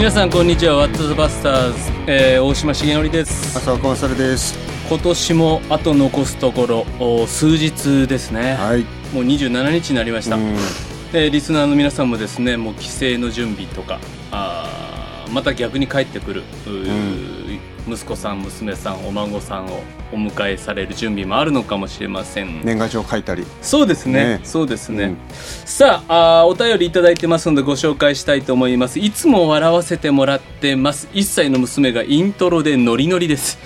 [0.00, 0.76] 皆さんこんにちは。
[0.76, 3.58] ワッツバスターズ、えー、大島重則です。
[3.58, 4.58] 浅岡勝です。
[4.88, 8.84] 今年もあと残すところお数日ですね、はい。
[9.12, 10.56] もう27日になりました、うん。
[11.12, 17.39] でリスナーの皆さんもですねもう帰省の準備とかあーまた逆に帰ってくる、うー
[17.90, 19.82] 息子さん娘さんお孫さんを
[20.12, 23.44] お迎えされる準備もあるのかもしれません、年賀状書いたり。
[23.62, 24.38] そうですね。
[24.38, 24.40] ね。
[24.44, 25.18] そうですね、うん。
[25.32, 28.98] さああーお便りいただいてますのでご紹介したいと思います。
[28.98, 31.08] いつも笑わせてもらってます。
[31.12, 33.58] 1歳の娘がイントロでノリノリです、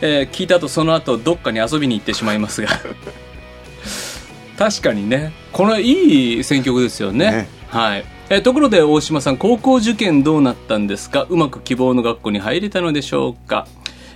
[0.00, 2.68] えー聞いた後その後どっかに遊びに行ってしまいますが。
[4.58, 5.32] 確かにね。
[5.52, 7.30] これいい選曲ですよね。
[7.30, 7.48] ね。
[7.68, 11.22] はいえーところで大島さん高校受験どうなったんですか？
[11.28, 13.66] うまく希望の学校に入れたのでしょうか、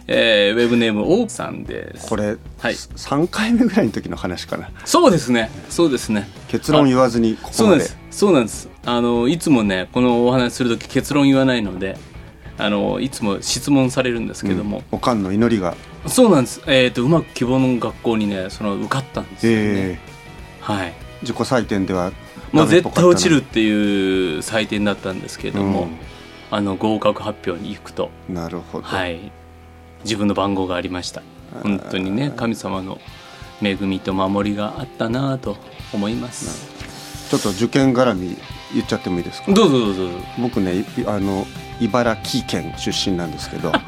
[0.07, 2.09] えーウェブネームオーさんです。
[2.09, 2.75] これ、はい。
[2.75, 4.71] 3回目ぐらいの時の話かな。
[4.87, 5.51] そうですね。
[5.69, 6.27] そうですね。
[6.49, 7.55] 結論言わずにここまで。
[7.57, 7.99] そうなんです。
[8.11, 8.69] そうなんです。
[8.87, 11.99] あのいつもねこのお話しする時結論言わないので
[12.57, 15.77] あのいつも質問されるんですけども、おかんの祈りが。
[16.07, 16.63] そうなんです。
[16.67, 19.99] えっ、とうまく希望の学校にねその受かったんですよね、え
[20.61, 20.89] はい。
[20.89, 22.13] ー自己採点では
[22.53, 25.89] もう絶対落ちるるっていう採点だったんですけれども、
[26.51, 28.11] あの合格発表に行くと。
[28.29, 29.31] なるほど、はい。
[30.05, 31.23] 自分の番号がありました。
[31.63, 32.99] 本当にね神様の
[33.63, 35.57] 恵みと守りがあったなぁと
[35.93, 36.69] 思います。
[37.31, 38.37] ちょっと受験絡み
[38.73, 39.53] 言っちゃってもいいですか？
[39.53, 40.09] どうぞどうぞ
[40.41, 41.47] 僕ねいあの
[41.81, 43.83] 茨城県出身なんですけど あ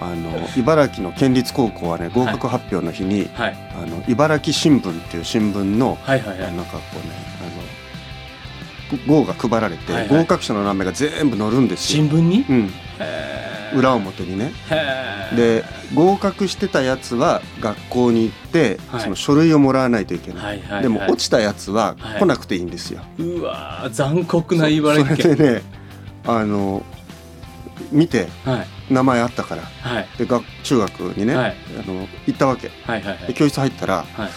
[0.00, 3.56] の茨城の県立高校はね合格発表の日に、はい。
[3.80, 6.56] あの茨城新聞っていう新聞の、はいはいはい。
[6.56, 7.61] なんかこうねあの
[9.06, 10.18] 号が配られて、はいはい。
[10.22, 12.04] 合格者の名前が全部載るんですよ。
[12.04, 12.44] 新、聞に？
[12.48, 12.70] うん、
[13.78, 14.52] 裏表にね。
[15.36, 19.00] で合格してたやつは学校に行って、はい。
[19.00, 20.82] その書類をもらわないといけない、はいはいはい。
[20.82, 22.20] でも落ちたやつははい。
[22.20, 25.62] 来なくていいんですよ、うわー残酷な茨城県それでね
[26.26, 26.82] あの
[27.90, 28.92] 見てはい。
[28.92, 30.08] 名前あったからはい。
[30.18, 31.56] で学中学にね、はい。
[31.78, 32.68] あの行ったわけ。
[32.84, 33.26] はいはいはい。
[33.28, 34.30] で教室入ったらはい。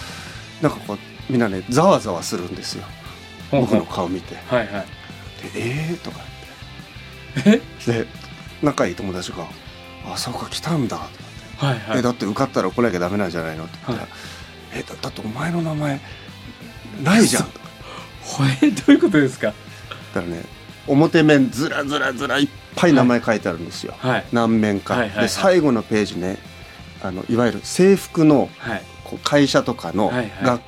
[0.64, 0.98] なんかこう
[1.30, 2.86] みんなねざわざわするんですよ
[3.62, 4.36] 僕の顔見て。
[4.48, 4.70] はいはい。
[4.72, 4.82] で
[5.56, 5.98] えー？
[5.98, 6.20] とか
[7.46, 7.62] え？
[7.86, 8.08] で
[8.62, 9.46] 仲いい友達が
[10.12, 10.98] 「あそうか来たんだ」
[11.58, 12.00] とかはいはい。
[12.00, 14.18] えだって受かったら来なきゃダメなんじゃないの?」って言ったらは
[14.74, 16.00] 「えだだってお前の名前
[17.04, 17.66] ないじゃん」とか。
[18.62, 19.48] えどういうことですか？
[19.48, 19.56] だか
[20.16, 20.44] らね
[20.88, 24.26] 表面ずらずらずらいっぱい名前書いてあるんですよ、はい。
[24.32, 25.22] 何面か、はいはいはい。
[25.24, 26.38] で最後のページね
[27.04, 28.50] あのいわゆる制服の
[29.24, 30.62] 会社とかの、はいはい。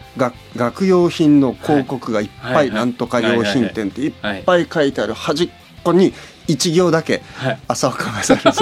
[0.58, 2.76] 学用品の広告がいっぱい、はいはい。
[2.76, 5.50] なんとか用品店っていっはいぱい書いてある端っ
[5.84, 6.14] こに
[6.48, 7.60] 一行だけはい。
[7.68, 8.56] 浅岡がされてる。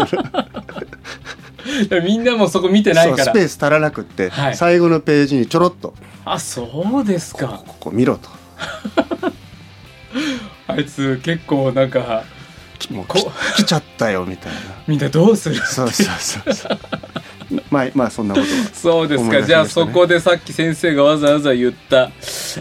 [2.03, 3.24] みんなもそこ見てないから。
[3.25, 4.56] スペース足らなくって、はい。
[4.56, 5.94] 最後のページにちょろっと。
[6.24, 7.64] あそうですか。
[7.66, 8.28] ここ見ろと。
[10.68, 12.24] あいつ結構なんか
[12.90, 13.06] もう
[13.56, 14.59] 来ちゃったよみたいな。
[14.88, 16.80] みんなどうするそうそうそうそう
[17.69, 18.53] まあまあそんなことは。
[18.73, 19.44] そうですか、ね。
[19.44, 22.11] じゃあそこでさっき先生がわざわざ言った。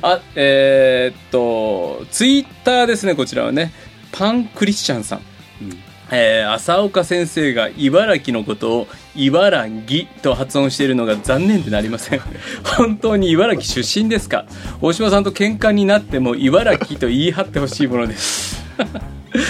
[0.03, 3.73] あえーっとツイッターですねこちらはね。
[4.12, 5.19] パンクリスチャンさん。
[5.62, 5.78] うん。
[6.11, 12.21] えー浅岡先生が茨城のことを茨城と発音しているのが残念でなりません。
[12.77, 14.44] 本当に茨城出身ですか？
[14.81, 18.62] 大島さんと喧嘩になっても茨城と言い張ってほしいものです。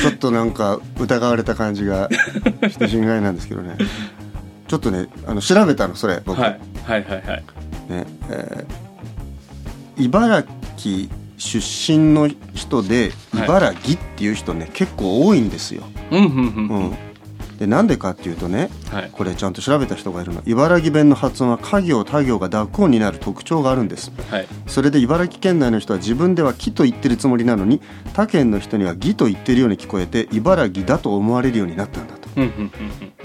[0.02, 2.08] ちょっとなんか疑われた感じが
[2.70, 3.76] して心外なんですけどね
[4.66, 7.44] ちょっとねあの調べたのそれ僕、はいはいはいはい。
[7.88, 8.84] ねえー
[9.96, 10.44] 茨
[10.76, 11.08] 城
[11.38, 13.44] 出身の人ではい。
[13.44, 16.96] 茨城っていう人ね、結構多いんですよ、うんうんうんうん、
[17.58, 19.10] でなんでかっていうとねはい。
[19.12, 20.42] これちゃんと調べた人がいるの。
[20.46, 24.10] 茨城弁の発音は家行他行が濁音になる特徴があるんです。
[24.30, 24.48] はい。
[24.66, 27.80] それで茨城県内の人は自分では木と言ってるつもりなのに
[28.14, 32.28] 他県の人には義と言ってるように聞こえて茨城だと思われるようになったんだと。
[32.36, 32.70] うんうんうんうん。
[32.70, 32.70] ま
[33.22, 33.23] あ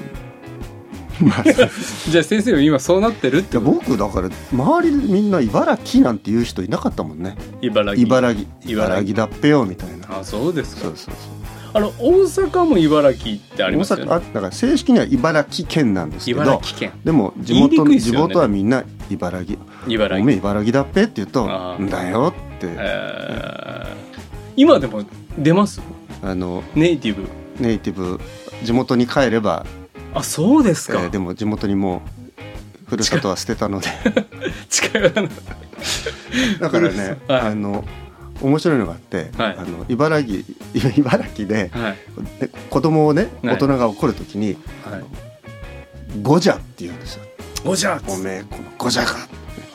[2.10, 7.36] じゃあ先生は今そうなってるってで僕だから周りでみんな茨城なんて言う人いなかったもんね。
[7.62, 8.08] 茨城。
[8.08, 8.46] 茨城。
[8.66, 9.14] 茨城。
[9.14, 10.20] だっぺよみたいな。
[10.20, 10.84] あそうですか。
[10.84, 11.34] そうそうそう。
[11.72, 14.06] あの大阪も茨城ってありますよね？
[14.06, 16.92] 大阪あだから正式には茨城県なんですけど茨城県。
[17.04, 18.00] でも地元ね。
[18.00, 19.60] 地元はみんな茨城。
[19.88, 20.24] 茨城。
[20.24, 21.46] おめえ茨城だっぺって言うと
[21.92, 22.68] だよって。
[22.76, 24.20] えー。
[24.56, 25.04] 今でも
[25.38, 25.82] 出ます？
[26.24, 27.24] あのネイティブ。
[27.60, 28.20] ネイティブ
[28.64, 29.66] 地元に帰れば
[30.14, 33.88] あそうですか、えーでも地元にもうふるさとは捨てたので。
[34.70, 35.30] 近寄らない。
[36.60, 37.42] だからね、はい。
[37.42, 37.86] あの
[38.42, 39.58] 面白いのがあって、はい。
[39.60, 40.44] あの茨城
[40.98, 41.98] 茨城ではい。
[42.40, 43.56] で子供をねはい。
[43.56, 45.04] 大人が怒るときにはい
[46.24, 47.24] 「ゴジャ」って言うんですよ。
[47.66, 49.12] おじゃ「おめえこのゴジャが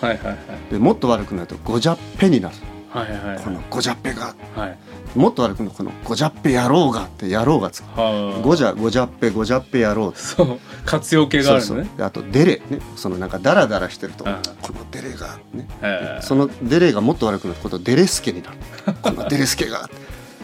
[0.09, 0.37] はいはいはい」
[0.73, 2.55] でもっと悪くなると「ゴジャッペ」になる
[2.99, 3.39] はいはい。
[3.43, 4.35] このゴジャッペが。
[4.55, 4.79] はい。
[5.19, 7.87] もっと悪くのこのゴジャッペ野郎がって野郎がつく。
[8.01, 8.41] はあ。
[8.43, 10.59] ゴジャゴジャッペゴジャッペ野郎そう。
[10.85, 11.97] 活用形があるそうそう。
[11.97, 12.81] であとデレね。
[12.97, 15.67] そのなんかダラダラしてるとうんこのデレがね。
[15.83, 16.23] へえ。
[16.23, 18.57] そのデレがもっと悪くなることデレスケになる。
[19.03, 19.89] このデレスケが。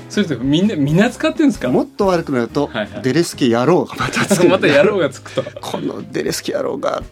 [0.08, 1.68] それってみんなみんな使ってるんですか？
[1.68, 3.02] もっと悪くなるとはいはい。
[3.02, 5.44] デレスケ野郎がまたつく また野郎がつくと。
[5.60, 7.02] このデレスケ野郎が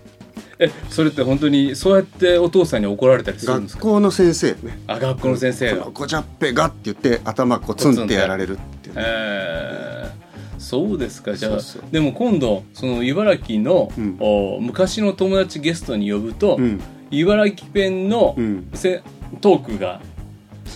[0.58, 3.84] えそれって本当にそうやってお父さんに怒られたりするんですか？
[3.84, 4.78] 学校の先生ね。
[4.86, 5.70] あ学校の先生。
[5.70, 9.02] がこのゴジャッペがって言って頭コツンってやられるっていうね。
[9.06, 10.28] えー
[10.58, 11.34] そうですか。
[11.34, 11.58] じゃあ
[11.92, 14.16] でも今度その茨城の、うん。
[14.18, 16.80] お昔の友達ゲストに呼ぶと、うん。
[17.10, 18.68] 茨城弁の、うん。
[18.74, 19.02] せ
[19.40, 20.02] トークが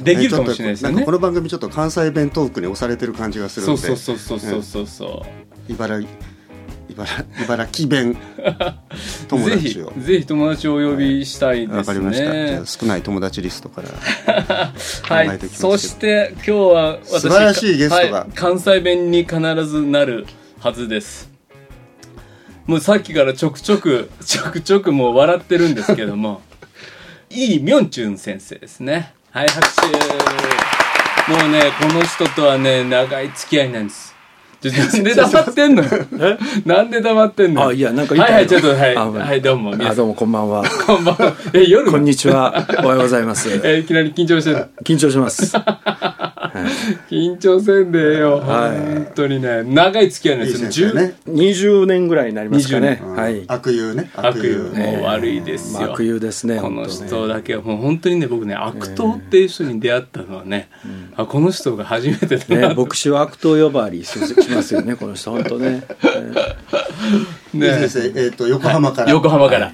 [0.02, 0.96] できるかもしれないですよね。
[0.96, 5.26] んかこの番組ちょっと関西弁トークに押されてる感じがするそのでうそうそうそうそうそうそ
[5.68, 6.08] う、茨城
[6.92, 7.08] 茨
[7.44, 8.16] 茨城弁。
[9.28, 9.92] 友達を。
[9.98, 12.24] ぜひ友達をお呼びしたいですわかりました。
[12.24, 14.72] じねゃあ少ない友達リストから
[15.08, 15.38] はい。
[15.52, 18.20] そして今日は私素晴らしいゲストが。
[18.20, 18.30] はい。
[18.34, 20.26] 関西弁に必ずなる
[20.60, 21.30] はずです。
[22.66, 26.42] もうさっきからちょくちょくちょくちょくもう笑ってるんですけども。
[27.30, 29.14] いいみょんちゅん先生ですね。
[29.30, 31.32] はい拍手。
[31.32, 34.11] もうねこの人とはね長い付き合いなんです
[34.70, 35.88] なんで 黙ってんのよ。
[36.64, 37.68] なんで黙ってんのよ。
[37.68, 38.96] あいやなんかはいはいちょっとはい。
[38.96, 40.64] あはいどうもあどうんもこんばんは。
[40.86, 41.34] こんばんは。
[41.52, 41.90] え夜？
[41.90, 42.66] こんにちは。
[42.84, 43.48] おはようございます。
[43.64, 45.56] えいきなり緊張してる緊張します。
[47.10, 48.70] 緊張せんでええよ、はい。
[48.70, 49.62] 本当にね。
[49.64, 53.00] 長い付き合いなんいいですよ先生ね20年ぐらいになりますかね。
[53.02, 53.44] うんはい。
[53.48, 54.10] 悪友ね。
[54.14, 54.70] 悪友。
[54.70, 56.58] ねもう悪いですよ、悪友ですね。
[56.60, 57.62] この人だけは。
[57.62, 60.68] もう本当にね僕ね悪党っていう人に出会ったのはね、
[61.16, 65.82] あこの人が初めてだな、ね、牧師は悪党呼ばわりししますよね、この人、本当ね。
[67.54, 69.10] いい先生えっと横浜から。
[69.10, 69.72] 横浜から、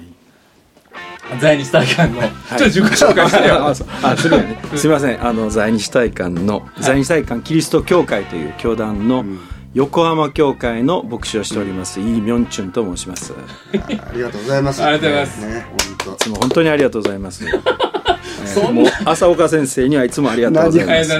[1.39, 3.67] 在日大館の、ちょっと自己紹介してよ。
[3.67, 4.59] あ、そうあ、するよね。
[4.75, 9.25] すみません、あの在日大館の、在日大館キリスト教会という教団の。
[9.75, 13.33] 横浜教会の牧師をしております、イ・ミョンチュンと申します。
[13.33, 14.83] いありがとうございます。
[14.83, 15.45] ありがとうございます。
[15.45, 15.65] ね
[16.05, 17.45] 本つも本当にありがとうございます。
[18.53, 21.13] そんなもう浅岡先生にはいつもありがとうございます。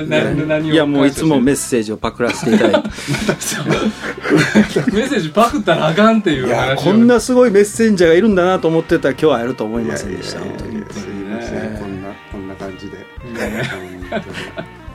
[0.64, 2.90] いやもういつもメッセージをパクらせていただいて。
[4.92, 6.76] メッセージパクったらあかんっていう話を。
[6.84, 10.40] こんなすごいメッセンジャーがいるんだなと思ってたら今日はやると思い当ませんでした。
[10.40, 10.74] いやい本当に。
[10.76, 12.98] やいやすいませんこんなこんな感じで。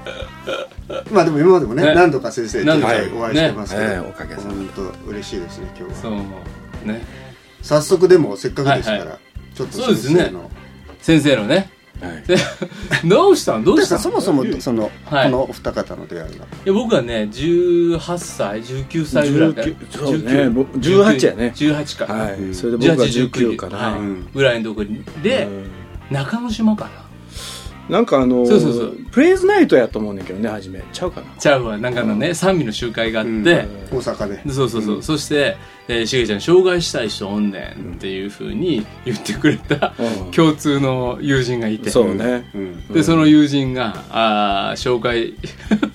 [1.11, 1.95] まあでも今までもねね。
[1.95, 4.69] 何度か先生と何度かお会いしてますけどねええおかげさまで本
[5.05, 6.19] 当嬉しいですね今日そは
[6.85, 7.03] うね
[7.63, 9.19] 早速でもせっかくですかはいはら
[9.55, 10.51] ちょっと先生の
[11.01, 11.69] 先生のねはい
[12.27, 12.37] で
[13.09, 15.31] どうしたんどうでしたんそもそもそのはい。
[15.31, 20.49] このお二方の出会いがいや僕はね18歳19歳ぐらいだ19そうね。
[20.51, 21.53] 僕18やね。
[21.55, 22.55] 18か、はい、うん。
[22.55, 23.99] それで僕は19 19かな、
[24.35, 25.03] ぐらいのとこに。
[25.23, 26.15] で、うん。
[26.15, 26.91] 中之島かな
[27.89, 28.97] なんかあのそうそうそう。
[29.13, 30.83] プレイズナイトやと思うねんけどね初め。
[30.93, 31.27] ちゃうかな？
[31.39, 31.77] ちゃうわ。
[31.77, 33.45] なんかのね賛美の集会があって、うん。
[33.45, 33.67] 大
[34.03, 34.53] 阪で。
[34.53, 35.57] そうそうそう、そして
[35.89, 40.31] 「えーしげちゃん障害したい人おんねん」っていうふうに 言ってくれたうん。
[40.31, 41.91] 共通の友人がいて。
[41.91, 42.89] そうね、うん。
[42.89, 45.35] でその友人があー紹介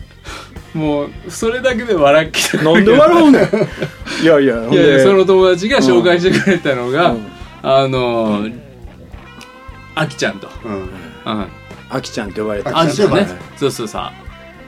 [0.75, 4.23] もうそれだけで笑っきたなんで笑うねん。
[4.23, 7.25] いやいやほんいやいでやその友達が紹介してくれたのが、うん。
[7.63, 8.59] あのー
[9.95, 10.73] あきちゃんと、うん。
[10.73, 10.77] う
[11.41, 11.47] ん、
[11.89, 13.21] あきちゃんって呼ばれてああきちゃんね。
[13.21, 13.27] はい
[13.57, 13.87] そうそう。
[13.87, 14.13] さ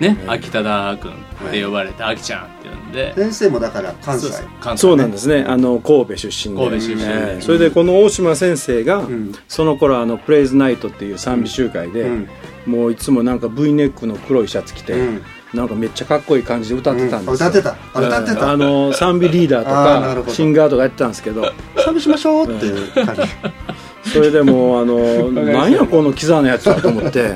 [0.02, 0.18] ね。
[0.26, 0.40] はい。
[0.40, 3.14] 秋田田君って呼ばれてあきちゃんって呼んで。
[3.16, 4.28] 先生もだから関西。
[4.28, 4.48] そうそう。
[4.60, 5.46] 関西そうなんですね。
[5.48, 6.62] あの神戸出身で。
[6.64, 7.42] 神戸出身ええ。
[7.42, 9.32] それでこの大島先生が、ん。
[9.48, 12.30] その頃あのプレイズナイトっていう賛美集会で、うん。
[12.66, 15.22] もういつもなんか V ネックの黒いシャツ着て、うん。
[15.54, 17.76] なんかめっちゃかっこいい感じで歌ってたんです歌ってた。
[17.94, 18.52] あ歌ってた。
[18.52, 21.52] あの賛美リーダーとかシンガーとかやってたんですけど。
[21.78, 23.22] 賛美しましょうっていう感じ
[24.14, 27.36] それでもうあのなんやこのキザなやつはと思って。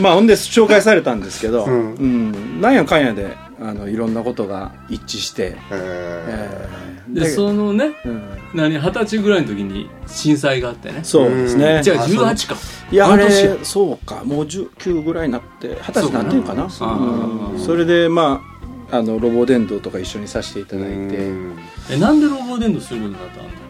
[0.00, 2.32] まあほんで紹介されたんですけど、ううん。
[2.32, 6.68] んなんやかんやであのいろんなことが一致して、え
[7.10, 8.22] えでそのねうん。
[8.54, 11.00] 何二十歳ぐらいの時に震災があってね。
[11.02, 11.80] そうですね。
[11.82, 12.56] じゃああそう18か。
[12.90, 14.22] いやあれそうか。
[14.24, 17.02] もう19ぐらいになって二十歳になってるかなそうかな。
[17.02, 17.58] うん。
[17.58, 18.42] それでま
[18.90, 21.00] ああのロボ伝道とか一緒にさせていただいて、う
[21.32, 21.58] ん。
[21.90, 23.63] えなんでロボ伝道することになったんだ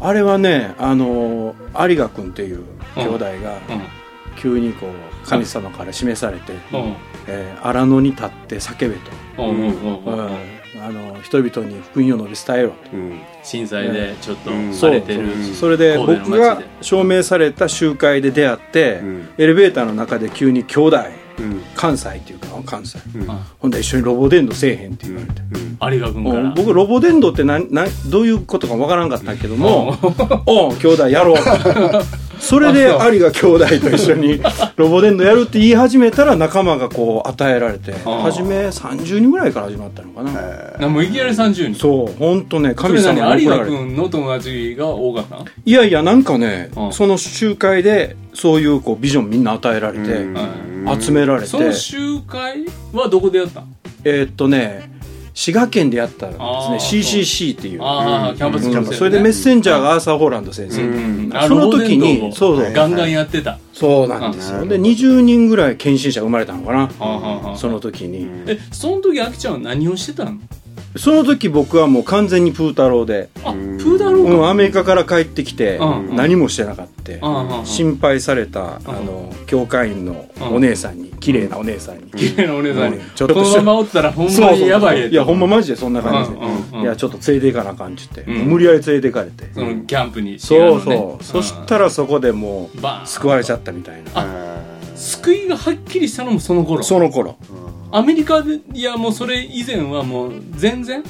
[0.00, 2.64] あれはねあの有賀君っていう
[2.96, 3.40] 兄弟がうん。
[4.36, 6.94] 急にこう神様から示されてうん
[7.28, 8.96] 「えー荒野に立って叫べ」
[9.36, 9.42] と。
[9.42, 12.96] うんあの人々に福音を述べ伝えろと。
[12.96, 13.20] うん。
[13.42, 14.72] 震災でちょっとうん。
[14.74, 15.44] 荒れてるうん。
[15.52, 19.28] それで僕が証明された集会で出会って、うん。
[19.36, 21.19] エレベーターの中で急に「兄弟うん
[21.74, 22.98] 関西っていうか関西。
[23.16, 23.30] うん。
[23.30, 23.38] あ。
[23.58, 25.94] ほんで一緒にロボ伝道せえへんって言われて、うん。
[25.94, 26.40] 有賀君から。
[26.40, 26.54] うん。
[26.54, 29.96] 僕ロボ伝道って何何どういうことかわからんかったけども
[30.46, 31.36] 「おう兄弟やろう」
[32.40, 34.40] それで有賀兄弟と一緒に
[34.76, 40.32] ロボ伝道やるって言い始めたら仲間がこう与えられてあ初め30人ぐらいから始まったのかな。
[40.80, 41.74] なもういきなり30人？
[41.74, 45.36] そう本当ね神様何有賀君の友達が多かった？
[45.36, 46.92] のいやいやなんかねうん。
[46.92, 50.34] その集会でそういうこうビジョンみんな与えられてうん
[51.00, 51.46] 集められて。
[51.46, 53.66] その集会はどこでやったの
[54.04, 54.90] えーっとね
[55.32, 57.00] 滋賀県でやったんですね。
[57.00, 57.82] CCC っていう。
[57.82, 61.30] ああキャンパスうんキャンパスそれでメッセンジャーがアーサー・ホーランド先生、うん。
[61.34, 62.72] あその時にそうそう。
[62.72, 63.58] ガンガンやってた。
[63.72, 64.52] そうなんですよ。
[64.52, 64.82] であなるほど。
[64.90, 67.56] 20人ぐらい献身者が生まれたのかな。
[67.56, 68.26] その時に。
[68.46, 70.32] えその時あきちゃんは何をしてたの？
[70.96, 74.34] その時僕はもう完全にプー太郎で、あプうんーダローか。
[74.34, 76.16] うん、アメリカから帰ってきてうん。
[76.16, 76.90] 何もしてなかった。
[77.64, 82.10] 心配されたあの教会員のお姉さんに綺麗なお姉さんに。
[82.10, 82.98] 綺麗なお姉さんに。
[82.98, 86.30] うんちょっとこのままおったらほんまにやばいいやほんまマジでそんな感じ
[86.72, 88.34] で、いやちょっと連れて行かなあかんっちって、うん。
[88.46, 94.10] 無理やり連れて行かれて、そのキャンプにそうそう、そしたらそこでもう救われちゃったみたいな
[95.00, 96.82] 救いがはっきりしたのもその頃。
[96.82, 97.36] その頃。
[97.90, 101.02] アメリカでいやもうそれ以前はもう全然？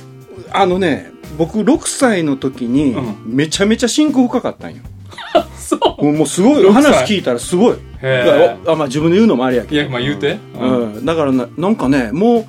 [0.53, 4.83] あのね僕6歳の時にうめちゃめちゃ信仰深かったんよ、
[5.59, 6.05] そう。
[6.05, 6.83] もうもうすごい6歳？
[6.85, 7.77] 話聞いたらすごい。
[8.03, 9.83] へあまあ自分で言うのもあれやいけど。
[9.83, 10.39] やまあ言うて。
[10.59, 12.47] うん、だからななんかねもう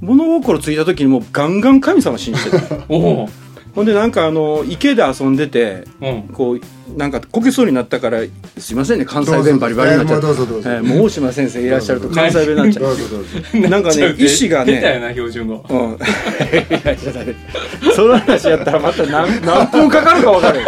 [0.00, 2.60] 物心ついた時にもうガンガン神様信じてた。
[2.88, 3.28] おお
[3.78, 6.22] ほんでなんかあの池で遊んでてうん。
[6.34, 6.60] こう
[6.96, 8.22] なんかこけそうになったから
[8.56, 10.26] すいませんね関西弁バリバリになっちゃって。
[10.26, 10.70] どうぞどうぞ。
[10.70, 15.64] えーもう大島先生いらっしゃると関西弁になっちゃどうなんかね意志がね出たよな標準語。
[15.68, 15.76] うん。
[15.76, 15.80] い
[16.84, 20.66] やいやその話やったらまた何 何分かかるか分からへん。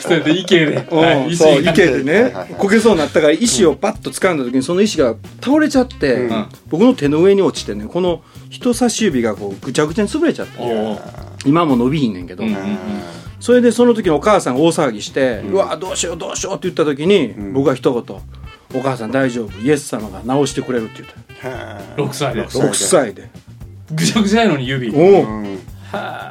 [0.00, 0.86] それで池で。
[0.90, 0.98] うん。
[0.98, 2.02] はい石そうが池で。
[2.04, 2.54] ねはいはいはい。
[2.58, 6.46] こけそうになったから石をパッと掴んだ時にその石が倒れちゃって、うん。
[6.68, 8.20] 僕の手の上に落ちてねこの
[8.56, 10.58] 人差し指がこうぐちゃぐちゃに潰れちゃって。
[11.44, 12.56] 今も伸びひんねんけど、うん
[13.38, 17.52] それでその時のお母さん大騒ぎして「うわどうしようどうしよう」って言った時に、ん。
[17.52, 18.16] 僕が一言
[18.74, 22.02] 「お母さん大丈夫イエス様が治してくれる」って言った。
[22.02, 22.46] 6歳で。
[22.48, 23.28] 歳6歳で。
[23.94, 24.90] ぐちゃぐちゃやのに指。
[24.90, 25.24] おお、う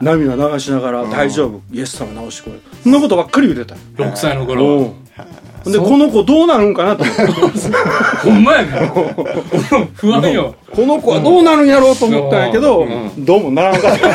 [0.01, 4.96] 涙流しながら「大丈夫イエス様治してくれる」そんなことばっかり言うてた6歳のお頃
[5.72, 7.60] でこの子どうなるんかなと思って。
[8.24, 8.91] ほんまやね
[9.95, 10.55] 不安よ。
[10.72, 13.25] この子はどうなるんやろうと思ったんやけど、うん。
[13.25, 14.07] どうもならんかった。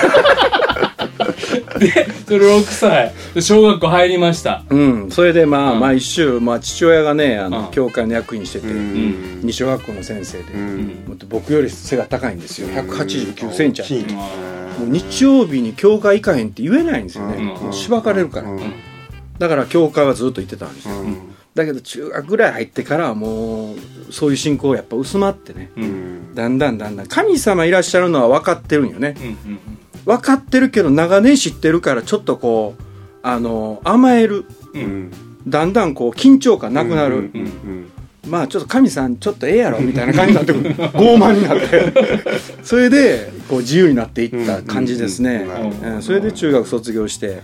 [1.78, 3.12] でそれ6歳。
[3.34, 4.62] で小学校入りました。
[4.68, 5.10] うん。
[5.10, 5.80] それでまあ、うん。
[5.80, 7.66] 毎週、まあ、父親がねあの、うん。
[7.72, 9.40] 教会の役員してて、うん。
[9.42, 10.44] 二小学校の先生で、
[11.28, 12.68] 僕より背が高いんですよ。
[12.68, 14.04] 1 8 9センチあって。
[14.78, 18.60] 日曜日に教会行かへんって言えないんですよね、しばかれるから、うん。
[19.38, 21.29] だから教会はずっと行ってたんですよ、うん
[21.60, 23.76] だけど中学ぐらい入ってからはもう
[24.12, 25.70] そういう信仰やっぱ薄まってね。
[25.76, 25.84] うん。
[25.84, 27.06] うんだんだんだんだん。
[27.06, 29.14] 神様いらっしゃるのは分かってるんよね。
[29.18, 29.58] うんうん
[30.06, 32.82] 分かってるけど長年知ってるからちょっとこう
[33.22, 34.44] あの甘える。
[34.74, 34.80] うん。
[34.80, 35.10] うん
[35.48, 37.92] だんだんこう緊張感なくなる、うんうん
[38.28, 40.74] まあちょっと神さんちょっとええやろみたいな感じになってくる。
[40.92, 41.92] 傲慢になって。
[42.62, 45.46] それでこう自由になっていった感じですね、
[45.82, 45.88] うん。
[45.88, 45.94] うん。
[45.96, 47.40] うんそれで中学卒業して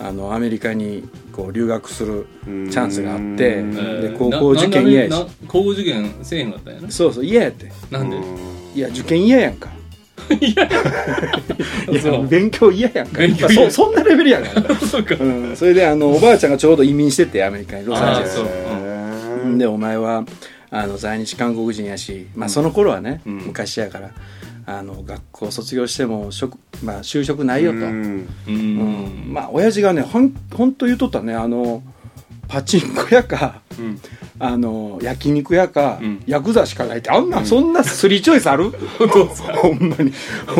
[0.00, 0.06] うん。
[0.06, 2.70] あのアメリカにこう留学するうん。
[2.70, 5.26] チャンスがあってうんでえー高校受験嫌やし。
[5.46, 6.90] 高校受験せえへんかったんやな。
[6.90, 7.70] そうそう嫌やって。
[7.90, 8.16] なんで？
[8.74, 9.68] いや受験嫌やんか。
[10.40, 10.66] いや
[12.30, 13.20] 勉強嫌やんか。
[13.50, 15.16] そそんなレベルやから、そうか。
[15.20, 18.38] うん、それであのおばあちゃんがちょうど移民しててアメリカにロサンゼルス
[19.58, 20.24] でお前は
[20.70, 23.36] あの在日韓国人やし、まあ、その頃はね、うん。
[23.46, 24.10] 昔やから
[24.66, 28.28] あの学校卒業しても職、まあ、就職ないよと、うん。
[28.48, 28.56] ううん。
[29.28, 31.82] んまあ親父がねほんほんと言うとったねあの
[32.48, 34.00] パチンコ屋かうん。
[34.40, 36.22] あの焼肉屋か、うん。
[36.26, 38.70] ヤクザしかないってあんな、そんなスリーチョイスある？
[39.62, 40.12] ほんまに。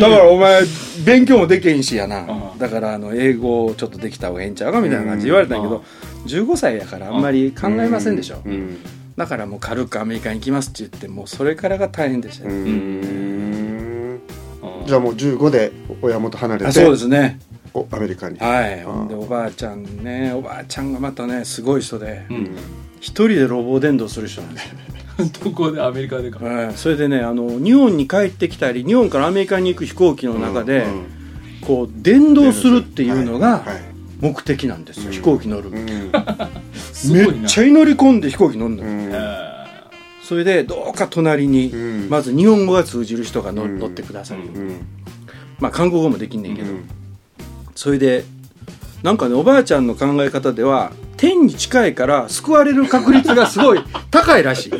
[0.00, 0.62] だからお前
[1.04, 2.20] 勉強もできへんしやな。
[2.20, 2.58] うん。
[2.58, 5.84] だからあの英語をちょっとできた方がええんちゃうかみたいな感じで言われたんやけど、
[6.26, 8.78] 15歳やからあんまり考えませんでしょ、うん。
[9.16, 12.56] だからもう軽くアメリカに行きますって言ってもうそれからが大変でしたうね、ん。
[12.58, 12.70] う
[14.84, 14.86] ん。
[14.86, 17.38] じゃあもう15で親元離れてあそうですね。
[17.72, 18.38] おアメリカに。
[18.38, 18.76] はい。
[19.08, 22.26] でおばあちゃんねおばあちゃんがまたねすごい人で。
[22.30, 22.56] うん。
[23.00, 24.60] 一人でロボ伝道する人なんで
[25.44, 26.44] どこでアメリカでか。
[26.44, 31.14] はい、それでねあの日本に帰ってきたり日本からアメリカに行く飛行機の中で、うん
[31.64, 35.12] こう伝道するっていうのがはいはい目的なんですよ、うん。
[35.12, 35.78] 飛行機乗る、うん。
[37.12, 38.80] めっちゃ乗り込んで飛行機乗るん。
[38.82, 39.54] え
[40.22, 42.08] それでどうか隣に、うん。
[42.08, 43.78] まず日本語が通じる人が乗,、うん。
[43.78, 44.86] 乗ってくださる、うん。
[45.60, 46.84] まあ韓国語もできんねんけど、うん。
[47.74, 48.24] それで
[49.02, 53.80] なんかねおばあちゃんの考え方では天に近いから救われる確率がすごい
[54.10, 54.72] 高いらしい。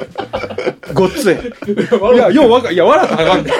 [0.92, 1.34] ごっつい。
[1.34, 3.54] いや、ようわかいや、笑ったらあかんねん。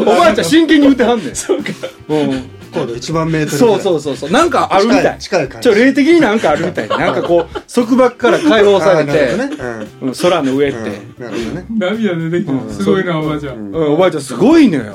[0.00, 1.34] おばあちゃん真剣に言ってはんねん。
[1.34, 1.70] そうか。
[2.08, 2.42] うん。
[2.74, 4.30] 高度1万メートルそうそううそうそう。
[4.30, 5.02] なんかあるみたい。
[5.02, 6.88] 近い近い感じちょ、霊的になんかあるみたい。
[6.90, 10.78] なんかこう、束縛から解放されて、なるほどねうん空の上って。
[10.78, 12.74] うんうんなるほどね涙出てきた。
[12.74, 13.56] すごいな、おばあちゃん。
[13.56, 14.94] うんおばあちゃんすごいのよ。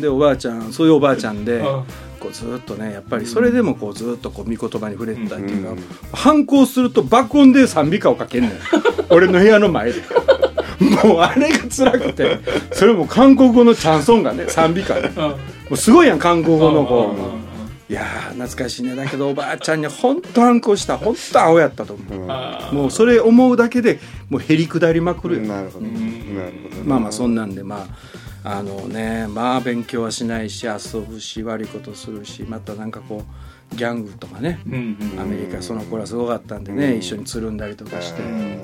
[0.00, 1.82] で、おばあちゃん、そういうおばあちゃんで、あ
[2.18, 5.70] こうずっとね、やっぱりそれでもこうずっとこう御言葉に触れてたっていうか、
[6.12, 8.54] 反抗すると爆音で賛美歌をかけんのよ。
[9.10, 10.02] 俺の部屋の前で。
[11.04, 12.38] もうあれが辛くて、
[12.72, 15.10] それも韓国語のチャンソンがね、賛美歌ね。
[15.74, 17.92] うすごいやん、韓国語のこあう。
[17.92, 18.94] いやー、懐かしいね。
[18.94, 20.98] だけどおばあちゃんに本当反抗した。
[20.98, 22.26] 本当青やったと思う。
[22.28, 23.98] あもうそれ思うだけで
[24.28, 25.42] もうへりくだりまくるよ。
[25.42, 27.86] なるほどなるほどまあまあそんなんでま
[28.44, 33.24] ああのねまあ勉強はしないし遊ぶし悪いことするしまたなんかこ
[33.72, 34.60] うギャングとかね。
[34.66, 38.62] うんうんアメリカその頃はすごかったんでね、一緒につるんだりとかして、うん。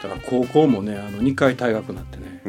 [0.00, 2.40] だから高校もねあの2回退学になってね、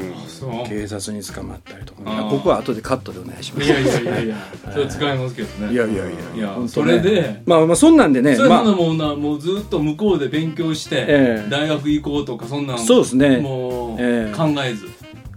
[0.68, 3.68] 警察に捕まったりとか、ここは後でカットでお願いします。
[3.68, 4.36] いやいやいやいや。
[4.72, 5.74] それ使いますけどね。
[5.74, 6.58] いやいやいや。
[6.58, 6.68] ね。
[6.68, 7.42] それで。
[7.46, 8.64] まあまあそんなんでねそれまあ。
[8.64, 11.50] なのもうなもうずっと向こうで勉強して、ええ。
[11.50, 13.38] 大学行こうとかそんなんそうですね。
[13.38, 14.36] もう、ええ。
[14.36, 14.86] 考えず。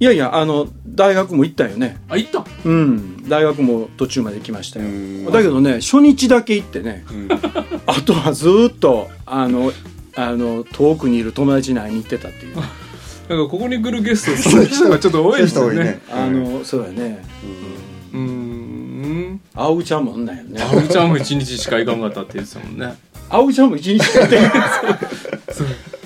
[0.00, 2.00] いやいやあの大学も行ったよね。
[2.08, 2.44] あ行った。
[2.64, 3.28] うん。
[3.28, 4.86] 大学も途中まで行きましたよ。
[4.86, 5.24] うん。
[5.26, 7.04] だけどね初日だけ行ってね。
[7.10, 7.28] うん。
[7.86, 9.72] あとはずーっとあの
[10.16, 12.56] あの遠くにいる友達に会いに行ってたっていう
[13.32, 16.00] だからここに来るゲストその人がちょっと多いですよね。
[16.10, 17.24] あのそうやね。
[18.12, 19.40] うーん。
[19.54, 20.60] 青木ちゃんもおんなんよね。
[20.62, 22.94] あおちゃんも一日しか行かんかったって言ってたもんね。
[23.30, 24.36] 青木ちゃんも一日しか行って。
[24.36, 24.52] な い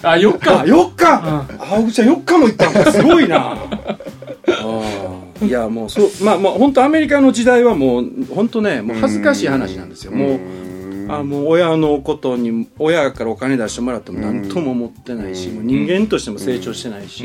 [0.03, 0.51] あ4日。
[0.51, 1.47] あ4日。
[1.75, 3.57] 青木ちゃん4日も行ったんだすごいな。
[5.43, 6.11] いやもうそう。
[6.23, 10.13] まあまあ本当アメリカの時代はもう本当ねもう恥ずかしい話なんですよ。
[10.13, 10.41] もう
[11.09, 17.25] あもう親のことに親からお金出してもらっても何とも思ってないし、もう人間としても成長してないし、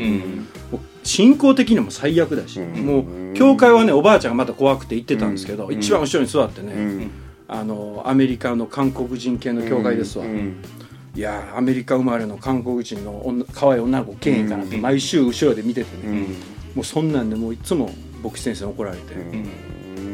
[1.04, 7.10] 信仰的にも最悪だし、うんもう教会はねおばあちゃんがまた怖くて行ってたんですけど、うん一番後ろに座ってね、うん
[7.48, 10.56] あのアメリカの韓国人系の教会ですわ、うん
[11.14, 16.26] いやーアメリカ生まれの韓国人の女可愛い女の子けえへんかなって毎週後ろで見ててね、うん
[16.74, 17.90] もうそんなんでもういつも
[18.24, 19.46] 牧師先生に怒られて、うん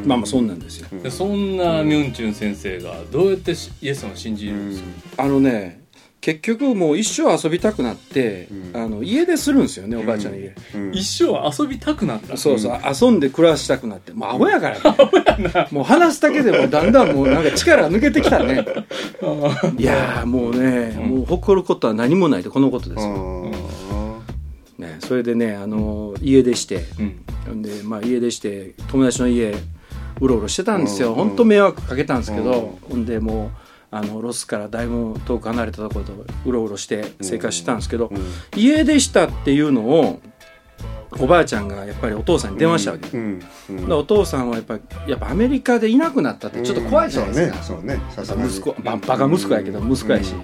[0.05, 4.83] まあまあそんなんですよ、でそんなミョンチュン先生がどうやってしイエス様を信じるんです
[5.15, 5.79] か、あのね
[6.21, 8.77] 結局もう一生遊びたくなって、うん。
[8.77, 10.91] あの家でするんですよねおばあちゃんの家、うん。
[10.93, 11.31] 一生
[11.63, 12.35] 遊びたくなった？
[12.35, 14.11] そうそう、遊んで暮らしたくなって。
[14.11, 14.75] もうアホやから
[15.37, 15.67] ね。
[15.71, 18.65] もう話すだけでもだんだんもうなんか力が抜けてきたね。
[19.77, 23.49] いやーもうね、もう誇ることは何もないってこのことですよ、
[24.77, 26.83] ね、それでねあの家出して。
[27.47, 27.61] うん。
[27.61, 29.55] で、まあ、家出して友達の家
[30.19, 33.49] うろうろしてたんですよ、うん本当迷惑かけたんですけど、ほんでもう
[33.91, 36.13] あのロスからだいぶ遠く離れたところと
[36.45, 38.11] うろうろして生活してたんですけど、
[38.55, 40.19] 家出したっていうのを
[41.19, 47.99] おばあちゃんがやっぱりお父さんに電話したわけ、うんうんでお父さんはやっぱやっぱアメリカでいなくなったってちょっと怖いじゃないですか、そうね。
[48.15, 50.43] そうね息子ババカ息子やけど息子やし、うん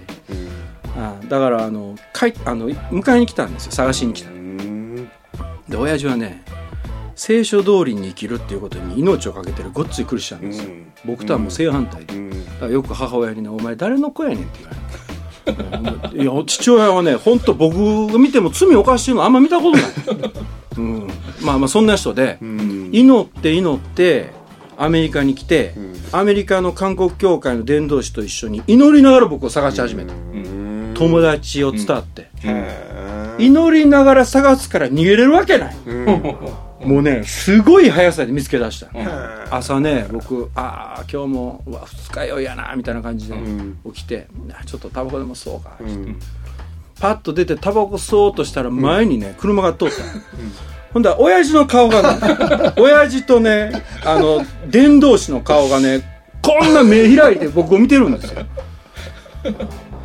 [0.97, 3.71] あだからあの帰あの迎えに来たんですよ。
[3.73, 5.09] 探しに来たうん。
[5.67, 6.43] で親父はね
[7.15, 10.63] 聖書通りに生きるっていうことに命をかけてるごっついクリスチャンです。
[10.63, 10.93] よ、うん。
[11.05, 12.29] 僕とはもう正反対で、うん。
[12.29, 14.81] だからよく母親にね「お前誰の子やねん」って言われる。
[16.23, 19.83] いや父親はね本当僕が見ても罪を犯してるのあんま見たことない、
[20.77, 21.07] うん、
[21.43, 22.89] まあまあそんな人で、うん。
[22.91, 24.31] 祈って祈って
[24.77, 25.95] アメリカに来て、ん。
[26.11, 30.91] アメリカの韓国教会の伝道師と一緒に祈りながら僕を探し始めた、うん。
[30.95, 33.45] 友達を伝って、へー。
[33.45, 39.07] 祈りながら探すから逃げれるわけない、うんもうねすごい速さで見つけ出した、うん。
[39.53, 43.77] 朝ね僕ああ今日もうわ二日酔いやなみたいな感じでん。
[43.93, 46.19] 起きて、あちょっとタバコでも吸おうか、うん。
[46.99, 49.95] パッと出てタバコ吸おうとしたら前にね、車が通った、
[50.93, 56.01] ほんだら親父の顔がね 親父とねあの伝道師の顔がね
[56.41, 58.45] こんな目開いて僕を見てるんですよ。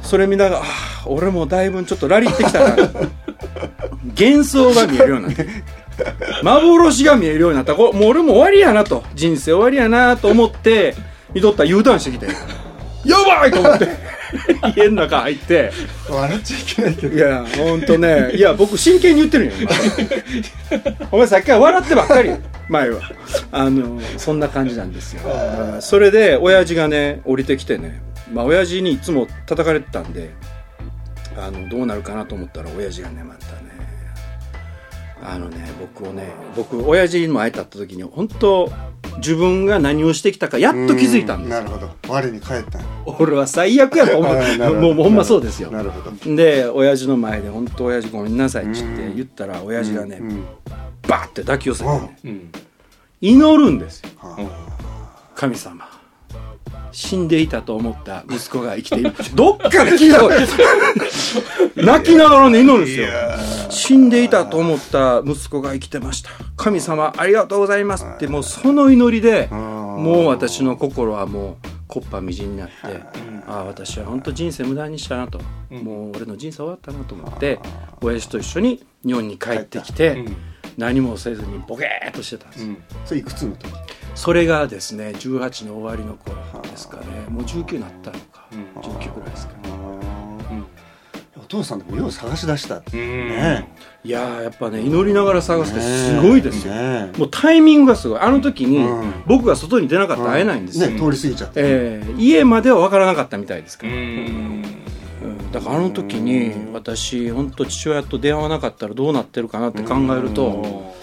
[0.03, 2.77] それ見ながらああ俺もだいぶちょっとラリってきたな。
[4.19, 5.47] 幻想が見えるようになって
[6.42, 9.04] 幻が見えるようになったこれもう俺も終わりやなと。
[9.14, 10.94] 人生終わりやなと思って
[11.34, 12.26] 見とったら U ターンしてきて
[13.04, 13.88] やばいと思って
[14.76, 15.72] 家の中入って。
[16.08, 17.16] 笑っちゃいけないけど。
[17.16, 19.70] いや、ほんとね、いや、僕真剣に言ってるんよ、今
[21.10, 21.26] お前。
[21.28, 23.00] さっきから笑ってばっかりよ、前は。
[23.52, 25.20] あの、そんな感じなんですよ。
[25.80, 28.00] それで、親父がね、降りてきてね、
[28.32, 30.30] まあ、親父にいつも叩かれてたんで、
[31.36, 33.49] あの、どうなるかなと思ったら、親父がね、またね、
[35.22, 38.72] あのね、僕をね、僕、親父にも会えたった時に、本当
[39.18, 41.90] 自分が何をしてきたかやっと気づいたんですなるほど。
[42.09, 44.74] 我に返った俺は最悪やと思う。
[44.74, 45.70] もうほんまそうですよ。
[45.70, 46.37] なるほど。
[46.37, 48.83] で親父の前で「本当親父ごめんなさい」って
[49.14, 50.44] 言ったら親父がね、うん。
[51.06, 52.52] バーって抱き寄せてね、うん。
[53.20, 54.11] 祈るんですよ。
[54.18, 54.37] は
[55.35, 55.89] 神様
[56.92, 59.12] 死んでいたと思った息子が生きている。
[59.35, 60.35] どっかで聞いたこと
[61.83, 63.09] 泣きながらね祈るんですよ
[63.70, 66.31] 死んでいたと思った息子が生きてました。
[66.57, 68.07] 神様ありがとうございます。
[68.07, 72.72] ってもうその祈りであもう私の心はもうこっぱみじんになって
[73.46, 75.40] ああ私は本当人生無駄にしたなと。
[75.70, 77.59] もう俺の人生終わったなと思って
[78.00, 80.24] 親父と一緒に日本に帰ってきて
[80.81, 82.64] 何もせずにボケーっとしてたんです。
[82.64, 82.83] うん。
[83.05, 83.71] それいくつの時？
[84.14, 87.05] それがですね18の終わりの頃ですかね。
[87.29, 88.49] もう19になったのか。
[88.51, 88.81] うん。
[88.81, 89.71] 19ぐらいですかね。
[91.37, 92.79] お父さんでもよう探し出した。
[92.79, 93.29] ってうん。
[93.29, 93.69] ね。
[94.05, 98.19] いやーやっぱね祈りながら探すってすごいですよ、ねもうタイミングがすごい。
[98.19, 99.12] あの時にうん。
[99.27, 101.55] 僕が外に出なかったら会えないんですよ、ね通り過ぎちゃって。
[101.57, 103.97] えー家までは分からなかったみたいですかうら、
[105.52, 110.94] だからあの時に私本当父親と出会わなかったらどうなってるかなって考えると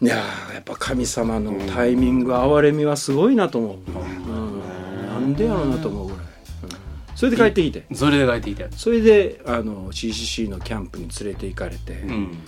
[0.00, 7.16] いやーやっぱ神様のタイミング憐れみはすごいなと思う、うん、なんでやろうなと思うぐらい、うん。
[7.16, 7.86] それで帰ってきて。
[7.94, 12.38] それで書いていたそれであの CCC のキャンプに連れて行かれて、うん。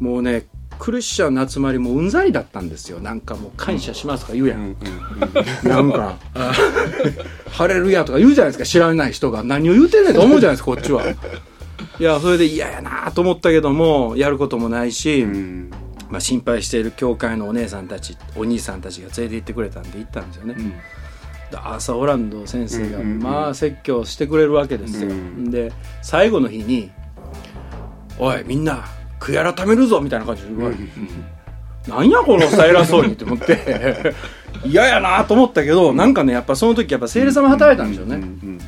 [0.00, 0.46] もうね
[0.78, 3.00] クリスチャンの集まりもうんざりだったんですよ。
[3.00, 4.76] なんかもう感謝しますとか言うやん、
[5.64, 6.52] なんか「あ
[7.50, 9.42] ハレルヤ」とか言うじゃないですか知らない人が。
[9.42, 11.04] 何を言うてんねんと思うじゃないですかこっちは。
[12.00, 15.70] いやそれで嫌やなと思ったけどもやることもないし、うん。
[16.10, 20.70] まあ、心配している教会のお姉さんたちお兄さんたちが連れて行ってくれたんで行ったんですよね、うん。
[20.70, 20.76] で
[21.52, 23.22] アーサー・オランド先生がうんうんうん。
[23.22, 25.50] まあ説教してくれるわけですよ、うん。
[25.50, 25.70] で
[26.02, 26.90] 最後の日に
[28.18, 28.84] 「おいみんな
[29.20, 30.82] 悔い改めるぞ」みたいな感じで言われて、
[31.88, 34.14] なんやこのさ偉そうにって思って。
[34.64, 38.58] 嫌やなと思ったけどなんかねやっぱその時やっぱ聖霊様働いたんでしょうね、うんうん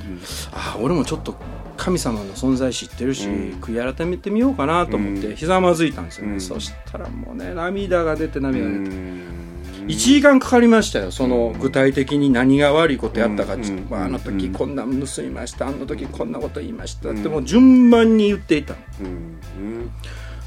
[0.53, 1.35] ああ俺もちょっと
[1.81, 3.61] 神様の存在知ってるし、うん。
[3.61, 5.37] 悔い改めてみようかなと思ってうん。
[5.37, 6.41] ひざまずいたんですよね、うん。
[6.41, 9.87] そしたらもうね涙が出て涙が出て、うん。
[9.87, 11.11] 1時間かかりましたよ。
[11.11, 13.57] その具体的に何が悪いことやったか。
[13.57, 15.69] ちょっと、うんまあ、あの時うんこんなん盗みました。
[15.69, 18.79] あの時こんなこと言いましたってもう順番に言っていたの。
[19.01, 19.91] うん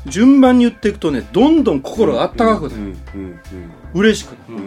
[0.06, 3.40] 順番に言っていくとねどんどん心があったかくなる、うんうん
[3.94, 4.64] 嬉しくなる。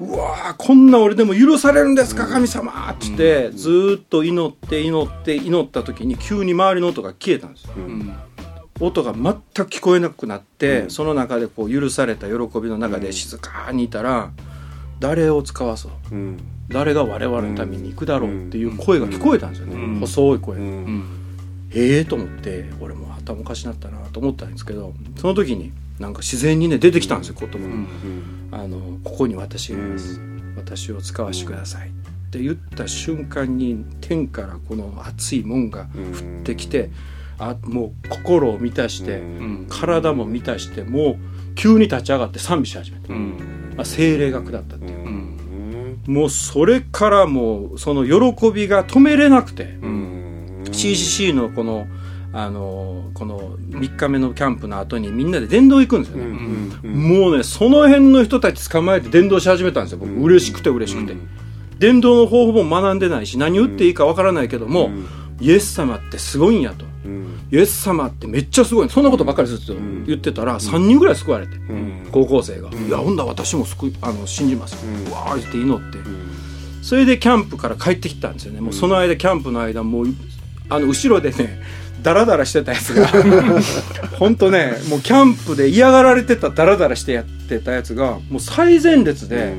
[0.00, 7.74] うわーこんな俺でも許されるんですか神様っつって、ずーっと祈って祈って祈った時に急に周りの音が消えたんですよ。
[7.76, 8.12] うん。
[8.80, 10.90] 音が全く聞こえなくなって、うん。
[10.90, 14.32] その中でこう許された喜びの中で静かにいたら、
[14.98, 15.92] 誰を使わそう。
[16.10, 16.38] うん。
[16.68, 20.00] 誰が我々のために行くだろうっていう声が聞こえたんですよね、うん。
[20.00, 20.58] 細い声、
[21.74, 30.20] ええと思って俺も頭おかしなったなと思ったんですけどその時になんか自然にね出てきたんですよ言葉が、うんあのここに私がいます、
[30.56, 31.88] 私を使わせてください。
[31.88, 31.90] っ
[32.30, 35.70] て言った瞬間に天からこの熱いもん。
[35.70, 36.90] が降ってきて、
[37.38, 39.66] あもう心を満たして、うん。
[39.68, 43.74] 体も満たしてもう急に立ち上がって賛美し始めた、うん。
[43.76, 46.00] まあ、精霊が下ったっていう、うん。
[46.06, 50.13] もうそれからもうその喜びが止めれなくて、うん
[50.74, 51.86] CCC のこの
[52.36, 55.30] あのこの3日目のキャンプの後にみん。
[55.30, 56.02] なで電動行くん。
[56.02, 56.24] ですよね、
[56.82, 59.84] もうねその辺の人たち捕まえて電動し始めたん。
[59.84, 60.22] ですよ僕、うん。
[60.24, 61.28] 嬉しくて嬉しくて、うん。
[61.78, 62.98] 電動の方法も学ん。
[62.98, 65.06] でないし何打っていいかわからないけども、うん。
[65.40, 66.60] イエス様ってすごいん。
[66.62, 67.38] やとうん。
[67.52, 69.04] イエス様ってめっちゃすごいそん。
[69.04, 70.04] なことばっかりずっとん。
[70.04, 72.08] 言ってたら3人ぐらい救われて、うん。
[72.10, 75.06] 高校生が「いやほんだら私も救いあの信じます」うん。
[75.08, 75.98] うわーって祈って、
[76.82, 78.60] それでキャンプから帰ってきたんですよね。
[78.60, 80.08] もうその間キャンプの間もう
[80.68, 81.60] あの後ろでね
[82.02, 83.06] ダラダラしてたやつが
[84.18, 89.54] 本当ねもうキャンプで嫌がられてたダラダラしてやってたやつがもう最前列で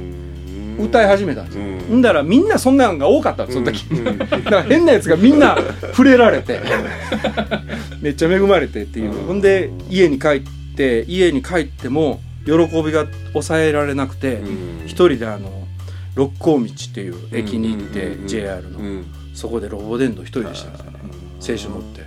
[0.77, 1.99] 歌い始めたんですよ、うん。
[1.99, 5.57] んだらみんなそんなんが多かったのその時、うんだから変なやつがみんな
[5.91, 6.59] 触れられて。
[8.01, 10.41] めっちゃ恵まれてっていう、ほんで家に帰っ
[10.75, 14.41] て家に帰っても喜びが抑えられなくて、
[14.85, 15.67] 一人であの
[16.13, 18.27] 六甲道っていう駅に行って、うん。
[18.27, 19.05] JR の、うん。
[19.33, 20.91] そこでロボ電動一人でしたんですよ。
[20.91, 20.94] ね
[21.39, 22.05] 青春乗って。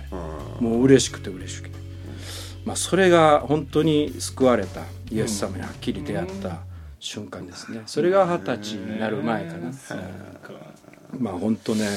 [0.59, 1.77] もう嬉しくて嬉しくて、
[2.65, 6.57] まあ、それが本当に救われたイエス様にはっきり出会った
[6.99, 7.83] 瞬間ですね。
[7.85, 11.23] それが二十歳になる前かな、うん。
[11.23, 11.87] まあ本当ね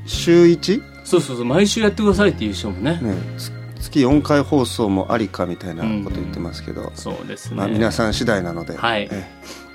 [0.06, 0.82] 週 1?
[1.04, 3.00] そうそうそう、毎週やってくださいっていう人もね。
[3.02, 7.56] ねつ月4回放送もありかみたいなこと言ってますけど、そうですね。
[7.56, 9.08] まあ、皆さん次第なので、はい。
[9.10, 9.24] え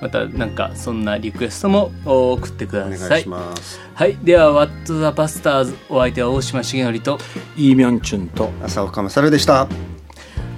[0.02, 3.08] またなんかそんなリクエストも送ってください。
[3.08, 3.80] お願いします。
[3.94, 4.18] はい。
[4.24, 7.20] では「What the Bastards」お相手は大島重則と。
[7.58, 8.52] イーミョンチュンと。
[8.64, 9.68] 浅岡勝でした。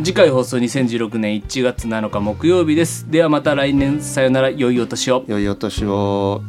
[0.04, 3.10] 次回放送2016年1月7日木曜日です。
[3.10, 4.02] ではまた来年。
[4.02, 4.50] さよなら。
[4.50, 5.24] 良いお年を。
[5.28, 6.42] 良いお年を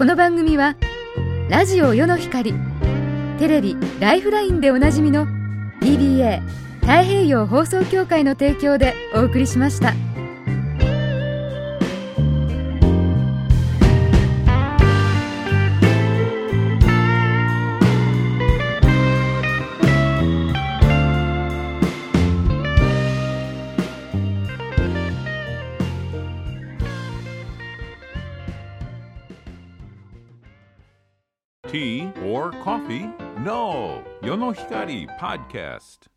[0.00, 0.76] この番組は
[1.50, 2.54] ラジオ世の光
[3.38, 5.26] テレビ「ライフライン」でおなじみの
[5.82, 6.40] DBA
[6.80, 9.92] 太平洋放送協会の提供でお送りしました。
[32.62, 33.08] Coffee?
[33.38, 34.02] No.
[34.22, 36.09] Yonohikari Podcast.